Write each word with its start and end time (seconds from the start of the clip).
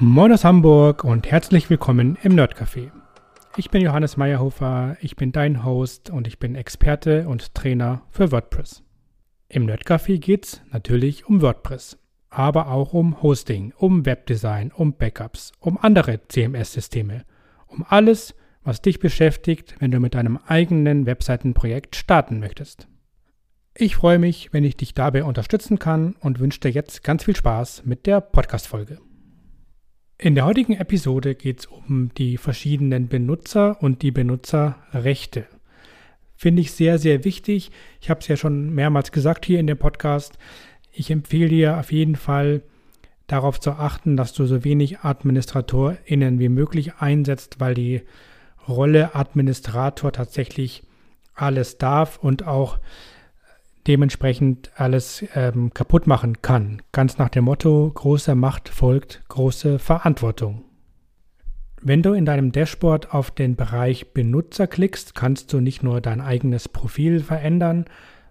Moin 0.00 0.30
aus 0.30 0.44
Hamburg 0.44 1.02
und 1.02 1.28
herzlich 1.28 1.70
willkommen 1.70 2.16
im 2.22 2.36
Nerdcafé. 2.36 2.92
Ich 3.56 3.68
bin 3.68 3.82
Johannes 3.82 4.16
Meyerhofer, 4.16 4.96
ich 5.00 5.16
bin 5.16 5.32
dein 5.32 5.64
Host 5.64 6.10
und 6.10 6.28
ich 6.28 6.38
bin 6.38 6.54
Experte 6.54 7.26
und 7.26 7.52
Trainer 7.52 8.02
für 8.08 8.30
WordPress. 8.30 8.84
Im 9.48 9.66
Nerdcafé 9.66 10.18
geht's 10.18 10.62
natürlich 10.70 11.26
um 11.26 11.42
WordPress, 11.42 11.98
aber 12.30 12.70
auch 12.70 12.92
um 12.92 13.20
Hosting, 13.24 13.72
um 13.76 14.06
Webdesign, 14.06 14.70
um 14.70 14.92
Backups, 14.92 15.50
um 15.58 15.76
andere 15.82 16.20
CMS-Systeme, 16.28 17.24
um 17.66 17.84
alles, 17.88 18.36
was 18.62 18.80
dich 18.80 19.00
beschäftigt, 19.00 19.74
wenn 19.80 19.90
du 19.90 19.98
mit 19.98 20.14
deinem 20.14 20.36
eigenen 20.46 21.06
Webseitenprojekt 21.06 21.96
starten 21.96 22.38
möchtest. 22.38 22.86
Ich 23.74 23.96
freue 23.96 24.20
mich, 24.20 24.52
wenn 24.52 24.62
ich 24.62 24.76
dich 24.76 24.94
dabei 24.94 25.24
unterstützen 25.24 25.80
kann 25.80 26.14
und 26.20 26.38
wünsche 26.38 26.60
dir 26.60 26.70
jetzt 26.70 27.02
ganz 27.02 27.24
viel 27.24 27.34
Spaß 27.34 27.82
mit 27.84 28.06
der 28.06 28.20
Podcast-Folge. 28.20 29.00
In 30.20 30.34
der 30.34 30.46
heutigen 30.46 30.72
Episode 30.72 31.36
geht 31.36 31.60
es 31.60 31.66
um 31.66 32.12
die 32.14 32.38
verschiedenen 32.38 33.06
Benutzer 33.06 33.80
und 33.80 34.02
die 34.02 34.10
Benutzerrechte. 34.10 35.46
Finde 36.34 36.60
ich 36.60 36.72
sehr, 36.72 36.98
sehr 36.98 37.22
wichtig. 37.22 37.70
Ich 38.00 38.10
habe 38.10 38.18
es 38.18 38.26
ja 38.26 38.36
schon 38.36 38.74
mehrmals 38.74 39.12
gesagt 39.12 39.46
hier 39.46 39.60
in 39.60 39.68
dem 39.68 39.78
Podcast. 39.78 40.36
Ich 40.90 41.12
empfehle 41.12 41.50
dir 41.50 41.78
auf 41.78 41.92
jeden 41.92 42.16
Fall 42.16 42.64
darauf 43.28 43.60
zu 43.60 43.70
achten, 43.70 44.16
dass 44.16 44.32
du 44.32 44.44
so 44.46 44.64
wenig 44.64 44.98
AdministratorInnen 44.98 46.40
wie 46.40 46.48
möglich 46.48 46.94
einsetzt, 46.98 47.60
weil 47.60 47.74
die 47.74 48.02
Rolle 48.66 49.14
Administrator 49.14 50.10
tatsächlich 50.10 50.82
alles 51.32 51.78
darf 51.78 52.18
und 52.18 52.44
auch 52.44 52.80
dementsprechend 53.88 54.70
alles 54.76 55.24
ähm, 55.34 55.72
kaputt 55.72 56.06
machen 56.06 56.42
kann. 56.42 56.82
Ganz 56.92 57.18
nach 57.18 57.30
dem 57.30 57.44
Motto, 57.44 57.90
großer 57.92 58.34
Macht 58.34 58.68
folgt 58.68 59.24
große 59.28 59.78
Verantwortung. 59.78 60.64
Wenn 61.80 62.02
du 62.02 62.12
in 62.12 62.26
deinem 62.26 62.52
Dashboard 62.52 63.14
auf 63.14 63.30
den 63.30 63.56
Bereich 63.56 64.12
Benutzer 64.12 64.66
klickst, 64.66 65.14
kannst 65.14 65.52
du 65.52 65.60
nicht 65.60 65.82
nur 65.82 66.00
dein 66.00 66.20
eigenes 66.20 66.68
Profil 66.68 67.20
verändern, 67.20 67.86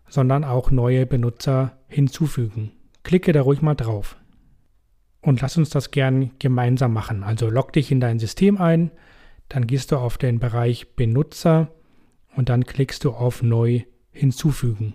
sondern 0.08 0.44
auch 0.44 0.70
neue 0.70 1.06
Benutzer 1.06 1.78
hinzufügen. 1.88 2.72
Klicke 3.04 3.32
da 3.32 3.42
ruhig 3.42 3.62
mal 3.62 3.76
drauf. 3.76 4.18
Und 5.22 5.42
lass 5.42 5.58
uns 5.58 5.70
das 5.70 5.92
gern 5.92 6.32
gemeinsam 6.40 6.94
machen. 6.94 7.24
Also 7.24 7.50
log 7.50 7.74
dich 7.74 7.92
in 7.92 8.00
dein 8.00 8.20
System 8.20 8.58
ein, 8.58 8.92
dann 9.50 9.66
gehst 9.66 9.92
du 9.92 9.98
auf 9.98 10.18
den 10.18 10.40
Bereich 10.40 10.96
Benutzer 10.96 11.70
und 12.36 12.50
dann 12.50 12.66
klickst 12.66 13.04
du 13.06 13.12
auf 13.12 13.42
Neu 13.42 13.82
hinzufügen. 14.12 14.94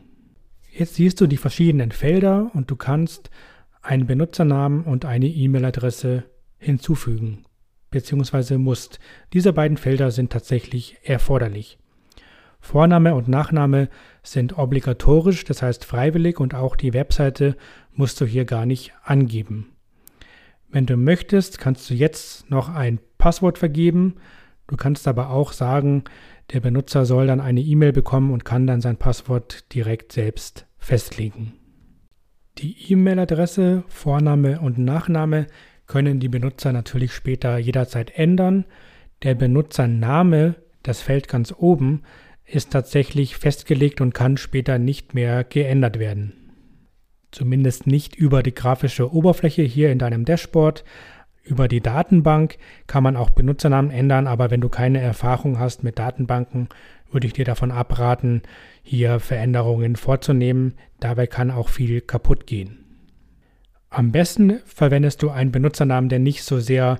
Jetzt 0.74 0.94
siehst 0.94 1.20
du 1.20 1.26
die 1.26 1.36
verschiedenen 1.36 1.92
Felder 1.92 2.50
und 2.54 2.70
du 2.70 2.76
kannst 2.76 3.30
einen 3.82 4.06
Benutzernamen 4.06 4.84
und 4.84 5.04
eine 5.04 5.26
E-Mail-Adresse 5.26 6.24
hinzufügen, 6.56 7.44
beziehungsweise 7.90 8.56
musst. 8.56 8.98
Diese 9.34 9.52
beiden 9.52 9.76
Felder 9.76 10.10
sind 10.10 10.32
tatsächlich 10.32 10.96
erforderlich. 11.02 11.78
Vorname 12.58 13.14
und 13.14 13.28
Nachname 13.28 13.90
sind 14.22 14.56
obligatorisch, 14.56 15.44
das 15.44 15.60
heißt 15.60 15.84
freiwillig 15.84 16.40
und 16.40 16.54
auch 16.54 16.74
die 16.74 16.94
Webseite 16.94 17.56
musst 17.92 18.18
du 18.22 18.24
hier 18.24 18.46
gar 18.46 18.64
nicht 18.64 18.94
angeben. 19.04 19.72
Wenn 20.70 20.86
du 20.86 20.96
möchtest, 20.96 21.58
kannst 21.58 21.90
du 21.90 21.94
jetzt 21.94 22.48
noch 22.50 22.70
ein 22.70 22.98
Passwort 23.18 23.58
vergeben. 23.58 24.14
Du 24.68 24.76
kannst 24.76 25.06
aber 25.06 25.28
auch 25.28 25.52
sagen, 25.52 26.04
der 26.52 26.60
Benutzer 26.60 27.06
soll 27.06 27.26
dann 27.26 27.40
eine 27.40 27.60
E-Mail 27.60 27.92
bekommen 27.92 28.30
und 28.30 28.44
kann 28.44 28.66
dann 28.66 28.80
sein 28.80 28.96
Passwort 28.96 29.72
direkt 29.74 30.12
selbst 30.12 30.66
festlegen. 30.78 31.54
Die 32.58 32.92
E-Mail-Adresse, 32.92 33.84
Vorname 33.88 34.60
und 34.60 34.78
Nachname 34.78 35.46
können 35.86 36.20
die 36.20 36.28
Benutzer 36.28 36.72
natürlich 36.72 37.12
später 37.12 37.56
jederzeit 37.56 38.16
ändern. 38.16 38.66
Der 39.22 39.34
Benutzername, 39.34 40.56
das 40.82 41.00
Feld 41.00 41.28
ganz 41.28 41.54
oben, 41.56 42.02
ist 42.44 42.70
tatsächlich 42.70 43.36
festgelegt 43.36 44.00
und 44.00 44.12
kann 44.12 44.36
später 44.36 44.78
nicht 44.78 45.14
mehr 45.14 45.44
geändert 45.44 45.98
werden. 45.98 46.34
Zumindest 47.30 47.86
nicht 47.86 48.14
über 48.14 48.42
die 48.42 48.54
grafische 48.54 49.12
Oberfläche 49.14 49.62
hier 49.62 49.90
in 49.90 49.98
deinem 49.98 50.26
Dashboard, 50.26 50.84
über 51.44 51.68
die 51.68 51.80
Datenbank 51.80 52.58
kann 52.86 53.02
man 53.02 53.16
auch 53.16 53.30
Benutzernamen 53.30 53.90
ändern, 53.90 54.26
aber 54.26 54.50
wenn 54.50 54.60
du 54.60 54.68
keine 54.68 55.00
Erfahrung 55.00 55.58
hast 55.58 55.82
mit 55.82 55.98
Datenbanken, 55.98 56.68
würde 57.10 57.26
ich 57.26 57.32
dir 57.32 57.44
davon 57.44 57.70
abraten, 57.70 58.42
hier 58.82 59.20
Veränderungen 59.20 59.96
vorzunehmen. 59.96 60.74
Dabei 61.00 61.26
kann 61.26 61.50
auch 61.50 61.68
viel 61.68 62.00
kaputt 62.00 62.46
gehen. 62.46 62.78
Am 63.90 64.12
besten 64.12 64.60
verwendest 64.64 65.22
du 65.22 65.30
einen 65.30 65.52
Benutzernamen, 65.52 66.08
der 66.08 66.18
nicht 66.18 66.44
so 66.44 66.60
sehr 66.60 66.98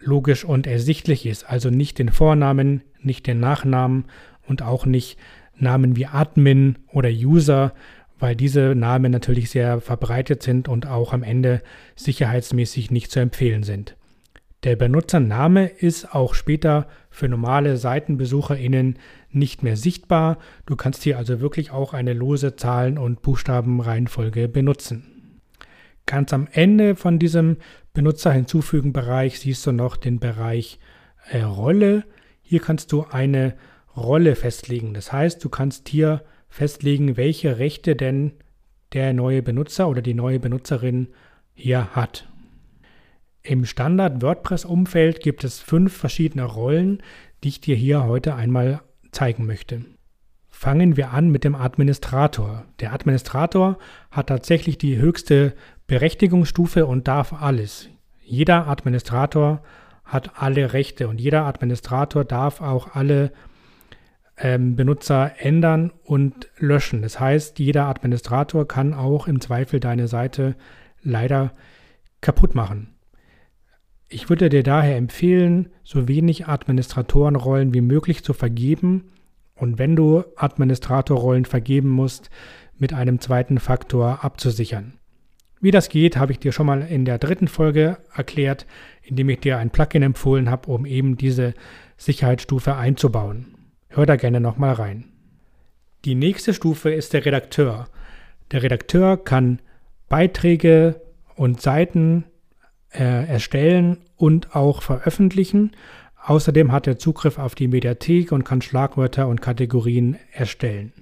logisch 0.00 0.44
und 0.44 0.66
ersichtlich 0.66 1.24
ist, 1.24 1.48
also 1.48 1.70
nicht 1.70 1.98
den 1.98 2.10
Vornamen, 2.10 2.82
nicht 3.00 3.26
den 3.26 3.40
Nachnamen 3.40 4.04
und 4.46 4.62
auch 4.62 4.86
nicht 4.86 5.18
Namen 5.56 5.96
wie 5.96 6.06
Admin 6.06 6.78
oder 6.92 7.08
User, 7.08 7.72
weil 8.18 8.36
diese 8.36 8.74
Namen 8.74 9.12
natürlich 9.12 9.50
sehr 9.50 9.80
verbreitet 9.80 10.42
sind 10.42 10.68
und 10.68 10.86
auch 10.86 11.12
am 11.12 11.22
Ende 11.22 11.62
sicherheitsmäßig 11.96 12.90
nicht 12.90 13.10
zu 13.10 13.20
empfehlen 13.20 13.62
sind. 13.62 13.96
Der 14.64 14.74
Benutzername 14.74 15.66
ist 15.68 16.14
auch 16.14 16.34
später 16.34 16.88
für 17.10 17.28
normale 17.28 17.76
SeitenbesucherInnen 17.76 18.98
nicht 19.30 19.62
mehr 19.62 19.76
sichtbar. 19.76 20.38
Du 20.66 20.74
kannst 20.74 21.04
hier 21.04 21.16
also 21.16 21.40
wirklich 21.40 21.70
auch 21.70 21.94
eine 21.94 22.12
lose 22.12 22.56
Zahlen- 22.56 22.98
und 22.98 23.22
Buchstabenreihenfolge 23.22 24.48
benutzen. 24.48 25.40
Ganz 26.06 26.32
am 26.32 26.48
Ende 26.50 26.96
von 26.96 27.20
diesem 27.20 27.58
Benutzer 27.92 28.32
hinzufügen 28.32 28.92
Bereich 28.92 29.38
siehst 29.38 29.64
du 29.66 29.72
noch 29.72 29.96
den 29.96 30.18
Bereich 30.18 30.80
äh, 31.30 31.42
Rolle. 31.42 32.04
Hier 32.42 32.60
kannst 32.60 32.90
du 32.90 33.04
eine 33.04 33.54
Rolle 33.98 34.34
festlegen. 34.34 34.94
Das 34.94 35.12
heißt, 35.12 35.42
du 35.44 35.48
kannst 35.48 35.88
hier 35.88 36.22
festlegen, 36.48 37.16
welche 37.16 37.58
Rechte 37.58 37.96
denn 37.96 38.32
der 38.92 39.12
neue 39.12 39.42
Benutzer 39.42 39.88
oder 39.88 40.02
die 40.02 40.14
neue 40.14 40.40
Benutzerin 40.40 41.08
hier 41.54 41.88
hat. 41.94 42.28
Im 43.42 43.64
Standard 43.64 44.22
WordPress-Umfeld 44.22 45.20
gibt 45.20 45.44
es 45.44 45.60
fünf 45.60 45.96
verschiedene 45.96 46.44
Rollen, 46.44 47.02
die 47.42 47.48
ich 47.48 47.60
dir 47.60 47.76
hier 47.76 48.04
heute 48.04 48.34
einmal 48.34 48.80
zeigen 49.10 49.46
möchte. 49.46 49.84
Fangen 50.48 50.96
wir 50.96 51.12
an 51.12 51.30
mit 51.30 51.44
dem 51.44 51.54
Administrator. 51.54 52.64
Der 52.80 52.92
Administrator 52.92 53.78
hat 54.10 54.26
tatsächlich 54.26 54.76
die 54.76 54.98
höchste 54.98 55.54
Berechtigungsstufe 55.86 56.86
und 56.86 57.06
darf 57.06 57.32
alles. 57.32 57.88
Jeder 58.22 58.66
Administrator 58.66 59.62
hat 60.04 60.32
alle 60.42 60.72
Rechte 60.72 61.08
und 61.08 61.20
jeder 61.20 61.44
Administrator 61.44 62.24
darf 62.24 62.60
auch 62.60 62.94
alle 62.94 63.32
ähm, 64.40 64.76
Benutzer 64.76 65.32
ändern 65.38 65.92
und 66.04 66.48
löschen. 66.58 67.02
Das 67.02 67.18
heißt, 67.20 67.58
jeder 67.58 67.86
Administrator 67.86 68.66
kann 68.66 68.94
auch 68.94 69.26
im 69.26 69.40
Zweifel 69.40 69.80
deine 69.80 70.08
Seite 70.08 70.56
leider 71.02 71.52
kaputt 72.20 72.54
machen. 72.54 72.94
Ich 74.08 74.30
würde 74.30 74.48
dir 74.48 74.62
daher 74.62 74.96
empfehlen, 74.96 75.68
so 75.84 76.08
wenig 76.08 76.48
Administratorenrollen 76.48 77.74
wie 77.74 77.82
möglich 77.82 78.24
zu 78.24 78.32
vergeben 78.32 79.12
und 79.54 79.78
wenn 79.78 79.96
du 79.96 80.24
Administratorrollen 80.36 81.44
vergeben 81.44 81.90
musst, 81.90 82.30
mit 82.78 82.92
einem 82.94 83.20
zweiten 83.20 83.58
Faktor 83.58 84.24
abzusichern. 84.24 84.94
Wie 85.60 85.72
das 85.72 85.88
geht, 85.88 86.16
habe 86.16 86.32
ich 86.32 86.38
dir 86.38 86.52
schon 86.52 86.66
mal 86.66 86.82
in 86.82 87.04
der 87.04 87.18
dritten 87.18 87.48
Folge 87.48 87.98
erklärt, 88.14 88.66
indem 89.02 89.28
ich 89.28 89.40
dir 89.40 89.58
ein 89.58 89.70
Plugin 89.70 90.02
empfohlen 90.02 90.48
habe, 90.48 90.70
um 90.70 90.86
eben 90.86 91.16
diese 91.16 91.54
Sicherheitsstufe 91.96 92.76
einzubauen. 92.76 93.57
Hör 93.88 94.06
da 94.06 94.16
gerne 94.16 94.40
nochmal 94.40 94.74
rein. 94.74 95.04
Die 96.04 96.14
nächste 96.14 96.54
Stufe 96.54 96.90
ist 96.90 97.12
der 97.12 97.24
Redakteur. 97.24 97.88
Der 98.52 98.62
Redakteur 98.62 99.22
kann 99.22 99.60
Beiträge 100.08 101.00
und 101.34 101.60
Seiten 101.60 102.24
äh, 102.90 103.26
erstellen 103.26 103.98
und 104.16 104.54
auch 104.54 104.82
veröffentlichen. 104.82 105.72
Außerdem 106.24 106.72
hat 106.72 106.86
er 106.86 106.98
Zugriff 106.98 107.38
auf 107.38 107.54
die 107.54 107.68
Mediathek 107.68 108.32
und 108.32 108.44
kann 108.44 108.62
Schlagwörter 108.62 109.28
und 109.28 109.40
Kategorien 109.40 110.18
erstellen. 110.32 110.92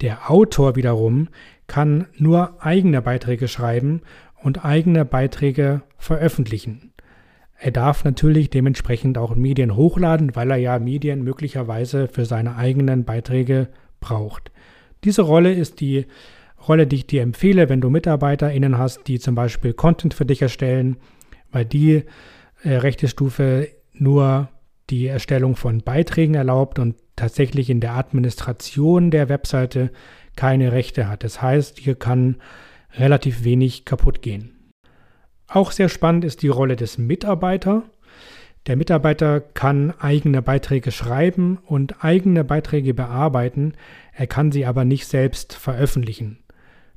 Der 0.00 0.30
Autor 0.30 0.76
wiederum 0.76 1.28
kann 1.66 2.06
nur 2.16 2.62
eigene 2.62 3.00
Beiträge 3.00 3.48
schreiben 3.48 4.02
und 4.42 4.64
eigene 4.64 5.04
Beiträge 5.04 5.82
veröffentlichen. 5.96 6.92
Er 7.58 7.70
darf 7.70 8.04
natürlich 8.04 8.50
dementsprechend 8.50 9.16
auch 9.16 9.34
Medien 9.34 9.76
hochladen, 9.76 10.36
weil 10.36 10.50
er 10.50 10.58
ja 10.58 10.78
Medien 10.78 11.22
möglicherweise 11.22 12.08
für 12.08 12.26
seine 12.26 12.56
eigenen 12.56 13.04
Beiträge 13.04 13.68
braucht. 14.00 14.52
Diese 15.04 15.22
Rolle 15.22 15.52
ist 15.52 15.80
die 15.80 16.06
Rolle, 16.68 16.86
die 16.86 16.96
ich 16.96 17.06
dir 17.06 17.22
empfehle, 17.22 17.68
wenn 17.68 17.80
du 17.80 17.90
MitarbeiterInnen 17.90 18.76
hast, 18.76 19.06
die 19.08 19.18
zum 19.18 19.34
Beispiel 19.34 19.72
Content 19.72 20.14
für 20.14 20.26
dich 20.26 20.42
erstellen, 20.42 20.96
weil 21.50 21.64
die 21.64 22.02
äh, 22.62 22.76
rechte 22.76 23.08
Stufe 23.08 23.68
nur 23.92 24.48
die 24.90 25.06
Erstellung 25.06 25.56
von 25.56 25.80
Beiträgen 25.80 26.34
erlaubt 26.34 26.78
und 26.78 26.96
tatsächlich 27.14 27.70
in 27.70 27.80
der 27.80 27.94
Administration 27.94 29.10
der 29.10 29.28
Webseite 29.28 29.90
keine 30.36 30.72
Rechte 30.72 31.08
hat. 31.08 31.24
Das 31.24 31.40
heißt, 31.40 31.78
hier 31.78 31.94
kann 31.94 32.36
relativ 32.92 33.44
wenig 33.44 33.84
kaputt 33.84 34.22
gehen. 34.22 34.55
Auch 35.48 35.70
sehr 35.70 35.88
spannend 35.88 36.24
ist 36.24 36.42
die 36.42 36.48
Rolle 36.48 36.76
des 36.76 36.98
Mitarbeiter. 36.98 37.84
Der 38.66 38.76
Mitarbeiter 38.76 39.40
kann 39.40 39.94
eigene 40.00 40.42
Beiträge 40.42 40.90
schreiben 40.90 41.58
und 41.66 42.04
eigene 42.04 42.42
Beiträge 42.42 42.94
bearbeiten, 42.94 43.74
er 44.12 44.26
kann 44.26 44.50
sie 44.50 44.66
aber 44.66 44.84
nicht 44.84 45.06
selbst 45.06 45.52
veröffentlichen. 45.52 46.38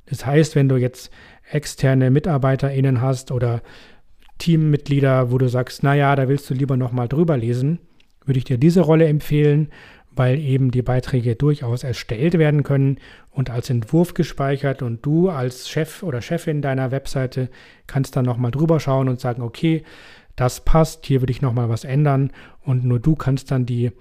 Das 0.06 0.26
heißt, 0.26 0.56
wenn 0.56 0.68
du 0.68 0.76
jetzt 0.76 1.12
externe 1.48 2.10
MitarbeiterInnen 2.10 3.00
hast 3.00 3.30
oder 3.30 3.62
Teammitglieder, 4.38 5.30
wo 5.30 5.38
du 5.38 5.48
sagst, 5.48 5.82
naja, 5.82 6.16
da 6.16 6.28
willst 6.28 6.50
du 6.50 6.54
lieber 6.54 6.76
nochmal 6.76 7.06
drüber 7.06 7.36
lesen, 7.36 7.78
würde 8.24 8.38
ich 8.38 8.44
dir 8.44 8.58
diese 8.58 8.80
Rolle 8.80 9.06
empfehlen, 9.06 9.68
weil 10.12 10.38
eben 10.38 10.70
die 10.70 10.82
Beiträge 10.82 11.36
durchaus 11.36 11.84
erstellt 11.84 12.38
werden 12.38 12.62
können 12.62 12.98
und 13.30 13.50
als 13.50 13.70
Entwurf 13.70 14.14
gespeichert 14.14 14.82
und 14.82 15.04
du 15.06 15.28
als 15.28 15.68
Chef 15.68 16.02
oder 16.02 16.20
Chefin 16.20 16.62
deiner 16.62 16.90
Webseite 16.90 17.48
kannst 17.86 18.16
dann 18.16 18.24
nochmal 18.24 18.50
drüber 18.50 18.80
schauen 18.80 19.08
und 19.08 19.20
sagen, 19.20 19.42
okay, 19.42 19.84
das 20.36 20.64
passt, 20.64 21.06
hier 21.06 21.20
würde 21.20 21.32
ich 21.32 21.42
nochmal 21.42 21.68
was 21.68 21.84
ändern 21.84 22.32
und 22.62 22.84
nur 22.84 22.98
du 22.98 23.14
kannst 23.14 23.50
dann 23.50 23.66
die 23.66 23.92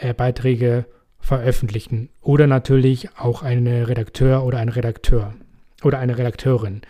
äh, 0.00 0.14
Beiträge 0.14 0.86
veröffentlichen. 1.20 2.10
Oder 2.20 2.46
natürlich 2.46 3.08
auch 3.16 3.42
eine 3.42 3.88
Redakteur 3.88 4.44
oder 4.44 4.58
ein 4.58 4.68
Redakteur 4.68 5.34
oder 5.82 5.98
eine 5.98 6.18
Redakteurin. 6.18 6.82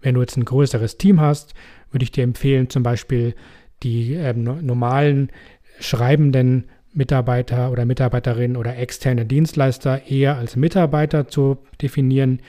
Wenn 0.00 0.14
du 0.14 0.20
jetzt 0.20 0.36
ein 0.36 0.44
größeres 0.44 0.98
Team 0.98 1.20
hast, 1.20 1.54
würde 1.90 2.04
ich 2.04 2.12
dir 2.12 2.24
empfehlen, 2.24 2.70
zum 2.70 2.82
Beispiel 2.82 3.34
die 3.82 4.14
äh, 4.14 4.32
normalen 4.34 5.30
schreibenden 5.78 6.68
Mitarbeiter 6.92 7.70
oder 7.70 7.84
Mitarbeiterinnen 7.84 8.56
oder 8.56 8.76
externe 8.76 9.24
Dienstleister 9.26 10.06
eher 10.06 10.36
als 10.36 10.56
Mitarbeiter 10.56 11.28
zu 11.28 11.58
definieren 11.80 12.40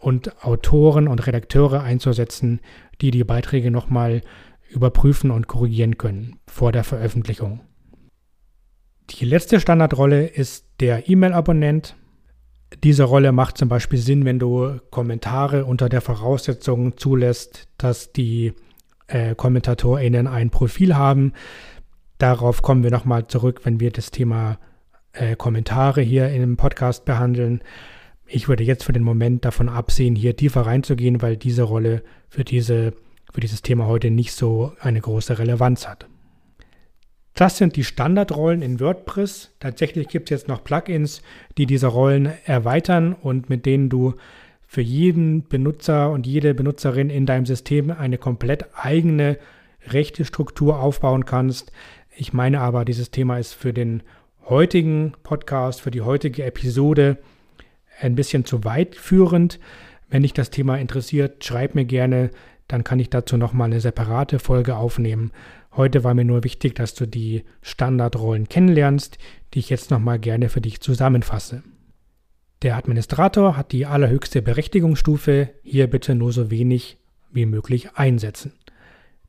und 0.00 0.44
Autoren 0.44 1.08
und 1.08 1.26
Redakteure 1.26 1.82
einzusetzen, 1.82 2.60
die 3.00 3.10
die 3.10 3.24
Beiträge 3.24 3.70
nochmal 3.70 4.22
überprüfen 4.68 5.30
und 5.30 5.46
korrigieren 5.46 5.96
können 5.96 6.38
vor 6.46 6.72
der 6.72 6.84
Veröffentlichung. 6.84 7.60
Die 9.10 9.24
letzte 9.24 9.60
Standardrolle 9.60 10.26
ist 10.26 10.66
der 10.80 11.08
E-Mail-Abonnent. 11.08 11.96
Diese 12.82 13.04
Rolle 13.04 13.30
macht 13.30 13.56
zum 13.56 13.68
Beispiel 13.68 14.00
Sinn, 14.00 14.24
wenn 14.24 14.40
du 14.40 14.80
Kommentare 14.90 15.64
unter 15.64 15.88
der 15.88 16.00
Voraussetzung 16.00 16.96
zulässt, 16.96 17.68
dass 17.78 18.12
die 18.12 18.52
äh, 19.06 19.36
KommentatorInnen 19.36 20.26
ein 20.26 20.50
Profil 20.50 20.96
haben. 20.96 21.32
Darauf 22.18 22.62
kommen 22.62 22.82
wir 22.82 22.90
nochmal 22.90 23.26
zurück, 23.26 23.60
wenn 23.64 23.80
wir 23.80 23.90
das 23.90 24.10
Thema 24.10 24.58
äh, 25.12 25.36
Kommentare 25.36 26.00
hier 26.00 26.28
dem 26.40 26.56
Podcast 26.56 27.04
behandeln. 27.04 27.60
Ich 28.26 28.48
würde 28.48 28.64
jetzt 28.64 28.84
für 28.84 28.92
den 28.92 29.02
Moment 29.02 29.44
davon 29.44 29.68
absehen, 29.68 30.16
hier 30.16 30.36
tiefer 30.36 30.62
reinzugehen, 30.62 31.22
weil 31.22 31.36
diese 31.36 31.62
Rolle 31.62 32.02
für, 32.28 32.44
diese, 32.44 32.94
für 33.32 33.40
dieses 33.40 33.62
Thema 33.62 33.86
heute 33.86 34.10
nicht 34.10 34.32
so 34.32 34.72
eine 34.80 35.00
große 35.00 35.38
Relevanz 35.38 35.86
hat. 35.86 36.06
Das 37.34 37.58
sind 37.58 37.76
die 37.76 37.84
Standardrollen 37.84 38.62
in 38.62 38.80
WordPress. 38.80 39.52
Tatsächlich 39.60 40.08
gibt 40.08 40.30
es 40.30 40.30
jetzt 40.30 40.48
noch 40.48 40.64
Plugins, 40.64 41.20
die 41.58 41.66
diese 41.66 41.88
Rollen 41.88 42.32
erweitern 42.46 43.12
und 43.12 43.50
mit 43.50 43.66
denen 43.66 43.90
du 43.90 44.14
für 44.66 44.80
jeden 44.80 45.46
Benutzer 45.46 46.10
und 46.10 46.26
jede 46.26 46.54
Benutzerin 46.54 47.10
in 47.10 47.26
deinem 47.26 47.44
System 47.44 47.90
eine 47.90 48.16
komplett 48.16 48.64
eigene 48.74 49.38
rechte 49.86 50.24
Struktur 50.24 50.80
aufbauen 50.80 51.26
kannst. 51.26 51.72
Ich 52.18 52.32
meine 52.32 52.62
aber, 52.62 52.86
dieses 52.86 53.10
Thema 53.10 53.36
ist 53.36 53.52
für 53.52 53.74
den 53.74 54.02
heutigen 54.48 55.12
Podcast, 55.22 55.82
für 55.82 55.90
die 55.90 56.00
heutige 56.00 56.44
Episode 56.44 57.18
ein 58.00 58.14
bisschen 58.14 58.46
zu 58.46 58.64
weit 58.64 58.94
führend. 58.94 59.60
Wenn 60.08 60.22
dich 60.22 60.32
das 60.32 60.48
Thema 60.48 60.78
interessiert, 60.78 61.44
schreib 61.44 61.74
mir 61.74 61.84
gerne, 61.84 62.30
dann 62.68 62.84
kann 62.84 63.00
ich 63.00 63.10
dazu 63.10 63.36
nochmal 63.36 63.66
eine 63.66 63.80
separate 63.80 64.38
Folge 64.38 64.76
aufnehmen. 64.76 65.30
Heute 65.76 66.04
war 66.04 66.14
mir 66.14 66.24
nur 66.24 66.42
wichtig, 66.42 66.74
dass 66.74 66.94
du 66.94 67.06
die 67.06 67.44
Standardrollen 67.60 68.48
kennenlernst, 68.48 69.18
die 69.52 69.58
ich 69.58 69.68
jetzt 69.68 69.90
nochmal 69.90 70.18
gerne 70.18 70.48
für 70.48 70.62
dich 70.62 70.80
zusammenfasse. 70.80 71.64
Der 72.62 72.76
Administrator 72.76 73.58
hat 73.58 73.72
die 73.72 73.84
allerhöchste 73.84 74.40
Berechtigungsstufe, 74.40 75.50
hier 75.62 75.86
bitte 75.86 76.14
nur 76.14 76.32
so 76.32 76.50
wenig 76.50 76.96
wie 77.30 77.44
möglich 77.44 77.90
einsetzen. 77.94 78.54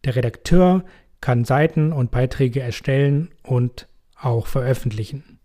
Der 0.05 0.15
Redakteur 0.15 0.85
kann 1.21 1.45
Seiten 1.45 1.91
und 1.91 2.11
Beiträge 2.11 2.59
erstellen 2.59 3.29
und 3.43 3.87
auch 4.19 4.47
veröffentlichen. 4.47 5.39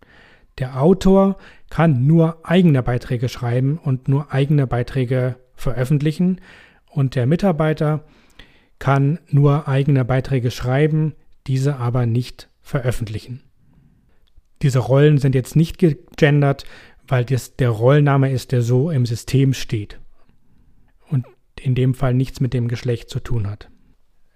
Der 0.59 0.81
Autor 0.81 1.37
kann 1.69 2.05
nur 2.05 2.39
eigene 2.43 2.83
Beiträge 2.83 3.29
schreiben 3.29 3.79
und 3.83 4.07
nur 4.07 4.31
eigene 4.31 4.67
Beiträge 4.67 5.37
veröffentlichen 5.55 6.41
und 6.89 7.15
der 7.15 7.25
Mitarbeiter 7.25 8.03
kann 8.77 9.19
nur 9.29 9.67
eigene 9.67 10.05
Beiträge 10.05 10.51
schreiben, 10.51 11.15
diese 11.47 11.77
aber 11.77 12.05
nicht 12.05 12.49
veröffentlichen. 12.61 13.41
Diese 14.61 14.79
Rollen 14.79 15.17
sind 15.17 15.35
jetzt 15.35 15.55
nicht 15.55 15.77
gegendert, 15.77 16.65
weil 17.07 17.25
das 17.25 17.55
der 17.55 17.69
Rollenname 17.69 18.31
ist, 18.31 18.51
der 18.51 18.61
so 18.61 18.91
im 18.91 19.05
System 19.05 19.53
steht 19.53 19.99
und 21.09 21.25
in 21.59 21.75
dem 21.75 21.93
Fall 21.93 22.13
nichts 22.13 22.39
mit 22.39 22.53
dem 22.53 22.67
Geschlecht 22.67 23.09
zu 23.09 23.19
tun 23.19 23.49
hat. 23.49 23.69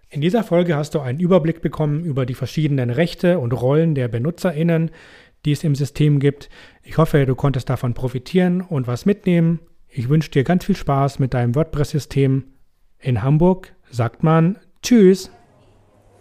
In 0.10 0.22
dieser 0.22 0.44
Folge 0.44 0.76
hast 0.76 0.96
du 0.96 1.00
einen 1.00 1.20
Überblick 1.20 1.62
bekommen 1.62 2.04
über 2.04 2.26
die 2.26 2.34
verschiedenen 2.34 2.90
Rechte 2.90 3.40
und 3.40 3.52
Rollen 3.52 3.94
der 3.94 4.08
Benutzerinnen, 4.08 4.92
die 5.46 5.52
es 5.52 5.64
im 5.64 5.76
System 5.76 6.20
gibt. 6.20 6.50
Ich 6.84 6.98
hoffe, 6.98 7.26
du 7.26 7.36
konntest 7.36 7.70
davon 7.70 7.94
profitieren 7.94 8.62
und 8.62 8.88
was 8.88 9.06
mitnehmen. 9.06 9.60
Ich 9.90 10.08
wünsche 10.08 10.32
dir 10.32 10.44
ganz 10.44 10.66
viel 10.66 10.78
Spaß 10.78 11.20
mit 11.20 11.34
deinem 11.34 11.56
WordPress-System. 11.56 12.46
In 13.00 13.22
Hamburg 13.22 13.74
sagt 13.92 14.24
man 14.24 14.58
Tschüss. 14.82 15.30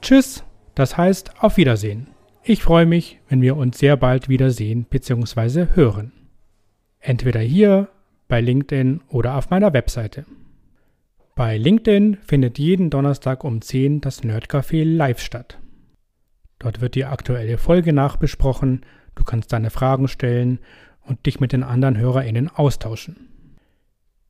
Tschüss, 0.03 0.45
das 0.75 0.97
heißt 0.97 1.43
auf 1.43 1.57
Wiedersehen. 1.57 2.09
Ich 2.43 2.63
freue 2.63 2.87
mich, 2.87 3.21
wenn 3.29 3.43
wir 3.43 3.57
uns 3.57 3.79
sehr 3.79 3.97
bald 3.97 4.29
wiedersehen 4.29 4.87
bzw. 4.89 5.67
hören. 5.75 6.13
Entweder 7.01 7.41
hier, 7.41 7.89
bei 8.29 8.41
LinkedIn 8.41 9.01
oder 9.09 9.37
auf 9.37 9.51
meiner 9.51 9.73
Webseite. 9.73 10.27
Bei 11.37 11.59
LinkedIn 11.59 12.17
findet 12.23 12.59
jeden 12.59 12.89
Donnerstag 12.89 13.45
um 13.45 13.61
10 13.61 14.01
das 14.01 14.25
Nerdcafé 14.25 14.85
live 14.85 15.21
statt. 15.21 15.59
Dort 16.59 16.81
wird 16.81 16.95
die 16.95 17.05
aktuelle 17.05 17.59
Folge 17.59 17.93
nachbesprochen, 17.93 18.87
du 19.17 19.23
kannst 19.23 19.53
deine 19.53 19.69
Fragen 19.69 20.09
stellen 20.09 20.61
und 21.03 21.27
dich 21.27 21.39
mit 21.39 21.53
den 21.53 21.63
anderen 21.63 21.99
HörerInnen 21.99 22.49
austauschen. 22.49 23.29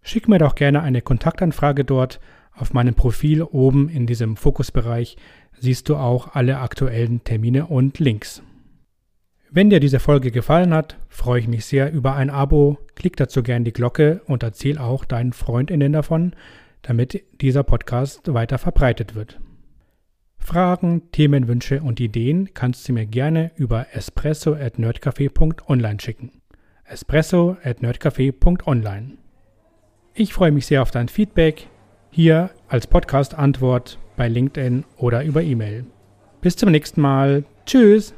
Schick 0.02 0.26
mir 0.26 0.38
doch 0.38 0.56
gerne 0.56 0.82
eine 0.82 1.00
Kontaktanfrage 1.00 1.84
dort 1.84 2.18
auf 2.52 2.72
meinem 2.72 2.96
Profil 2.96 3.44
oben 3.44 3.88
in 3.88 4.08
diesem 4.08 4.36
Fokusbereich 4.36 5.16
siehst 5.60 5.88
du 5.88 5.94
auch 5.94 6.34
alle 6.34 6.58
aktuellen 6.58 7.22
Termine 7.22 7.66
und 7.66 8.00
Links. 8.00 8.42
Wenn 9.52 9.70
dir 9.70 9.78
diese 9.78 10.00
Folge 10.00 10.32
gefallen 10.32 10.74
hat, 10.74 10.96
freue 11.08 11.38
ich 11.38 11.46
mich 11.46 11.66
sehr 11.66 11.92
über 11.92 12.16
ein 12.16 12.30
Abo, 12.30 12.78
klick 12.96 13.16
dazu 13.16 13.44
gerne 13.44 13.64
die 13.64 13.72
Glocke 13.72 14.22
und 14.26 14.42
erzähl 14.42 14.78
auch 14.78 15.04
deinen 15.04 15.32
Freundinnen 15.32 15.92
davon, 15.92 16.34
damit 16.86 17.24
dieser 17.40 17.64
Podcast 17.64 18.32
weiter 18.32 18.58
verbreitet 18.58 19.14
wird. 19.14 19.40
Fragen, 20.38 21.10
Themenwünsche 21.10 21.82
und 21.82 21.98
Ideen 21.98 22.54
kannst 22.54 22.88
du 22.88 22.92
mir 22.92 23.06
gerne 23.06 23.50
über 23.56 23.88
espresso@nerdcafe.online 23.92 26.00
schicken. 26.00 26.30
espresso@nerdcafe.online. 26.84 29.18
Ich 30.14 30.32
freue 30.32 30.52
mich 30.52 30.66
sehr 30.66 30.82
auf 30.82 30.92
dein 30.92 31.08
Feedback 31.08 31.66
hier 32.10 32.50
als 32.68 32.86
Podcast-Antwort 32.86 33.98
bei 34.16 34.28
LinkedIn 34.28 34.84
oder 34.96 35.24
über 35.24 35.42
E-Mail. 35.42 35.86
Bis 36.40 36.54
zum 36.56 36.70
nächsten 36.70 37.00
Mal. 37.00 37.42
Tschüss. 37.66 38.14